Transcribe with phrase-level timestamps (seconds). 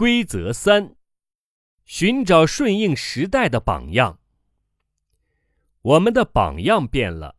[0.00, 0.96] 规则三：
[1.84, 4.18] 寻找顺应时代的榜样。
[5.82, 7.36] 我们的榜样变了，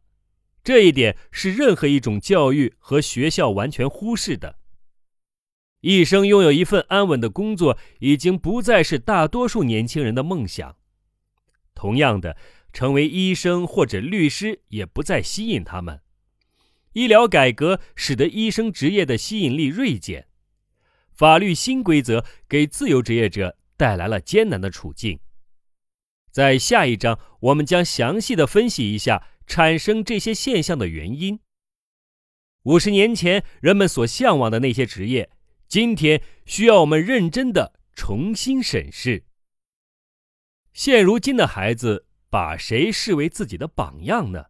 [0.64, 4.60] 这一点是任何一种教育和学校完全忽视的。
[5.80, 10.78] 一生拥有一份安稳的工作，已经不再是大多数年轻人的梦想。
[11.74, 12.38] 同样的，
[12.72, 16.02] 成为医生或者律师也不再吸引他们。
[16.94, 20.28] 医疗改革使得医生职业的吸引力锐减，
[21.22, 25.20] 法律新规则给自由职业者带来了艰难的处境。
[26.32, 31.40] 在下一章，我们将详细的分析一下产生这些现象的原因。
[32.64, 35.30] 五十年前人们所向往的那些职业，
[35.68, 39.24] 今天需要我们认真的重新审视。
[40.74, 44.46] 现如今的孩子把谁视为自己的榜样呢？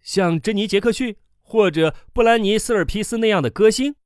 [0.00, 1.16] 像珍妮·杰克逊。
[1.44, 3.96] 或者布兰妮·斯尔皮斯那样的歌星，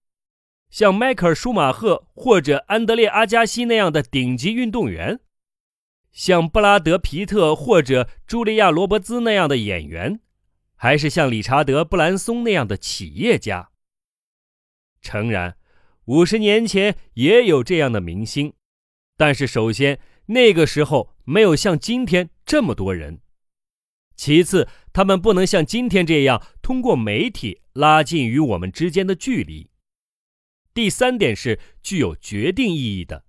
[0.71, 5.21] 像迈克尔·舒马赫或者安德烈·阿加西那样的顶级运动员，
[6.13, 10.21] 像布拉德·皮特或者茱莉亚·罗伯兹那样的演员，
[10.75, 13.71] 还是像理查德·布兰松那样的企业家？
[15.01, 15.57] 诚然，
[16.07, 18.53] 五十年前也有这样的明星，
[19.17, 23.21] 但是首先那个时候没有像今天这么多人。
[24.17, 29.71] 其次，他们不能像今天这样通过媒体拉近与我们之间的距离。
[30.77, 33.25] 第三点是具有决定意义的。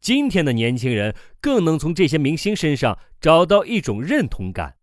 [0.00, 4.76] 今天的年轻人更能从这些明星身上找到一种认同感。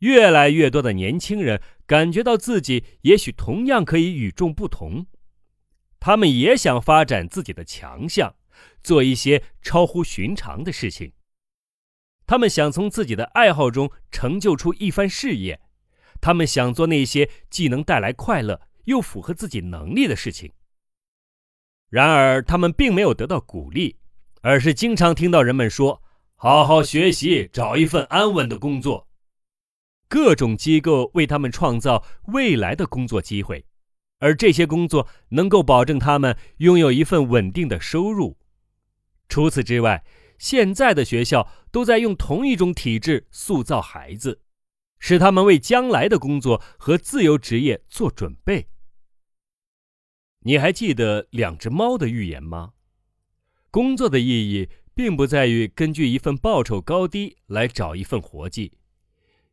[0.00, 5.06] 越来越多的年轻人感觉到自己也许同样可以与众不同，
[6.00, 8.34] 他们也想发展自己的强项，
[8.82, 11.12] 做一些超乎寻常的事情。
[12.26, 15.60] 他们想从自己的爱好中成就出一番事业，
[16.20, 20.52] 他们想做那些既能带来快乐又符合自己能力的事情。
[21.88, 23.96] 然而，他们并没有得到鼓励，
[24.40, 26.02] 而是经常听到人们说
[26.36, 29.08] ：“好好学习，找一份安稳的工作。”
[30.08, 33.64] 各种机构为他们创造未来的工作机会，
[34.18, 38.38] 而这些工作能够保证他们拥有一份稳定的收入。
[39.28, 40.04] 除此之外，
[40.38, 44.40] 现在的学校都在用同一种体制塑造孩子，
[44.98, 48.68] 使他们为将来的工作和自由职业做准备。
[50.44, 52.72] 你还记得两只猫的寓言吗？
[53.70, 58.72] 工作的意义并不在于根据一份报酬高低来找一份活计，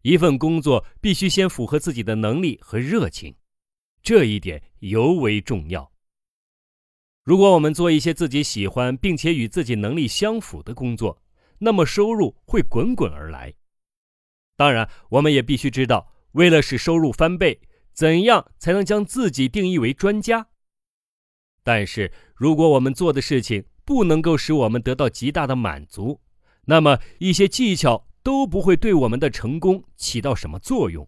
[0.02, 3.36] 一份工作必须先符合自己的能力和热情，
[4.02, 5.92] 这一点尤为重要。
[7.24, 11.22] 如果我们做一些自己喜欢并且与自己能力相符的工作，
[11.60, 13.54] 那么收入会滚滚而来。
[14.56, 17.62] 当然，我们也必须知道，为了使收入翻倍，
[17.94, 20.50] 怎样才能将自己定义为专家。
[21.64, 26.22] 但是，如果我们做的事情不能够使我们得到极大的满足，
[26.66, 31.08] 那么一些技巧都不会对我们的成功起到什么作用。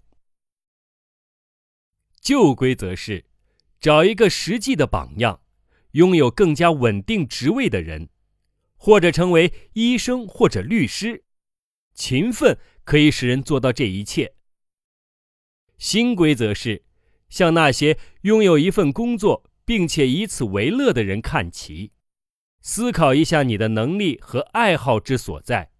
[2.19, 3.25] 旧规则是，
[3.79, 5.41] 找一个实际的榜样。
[5.91, 8.07] 拥有更加稳定职位的人，
[8.78, 11.25] 或者成为医生或者律师，
[11.94, 14.35] 勤奋可以使人做到这一切。
[15.78, 16.85] 新规则是
[17.28, 21.93] 向那些拥有一份工作并且以此为乐的人看齐，
[22.59, 25.71] 思考一下你的能力和爱好之所在，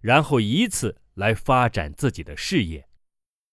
[0.00, 2.86] 然后以此来发展自己的事业。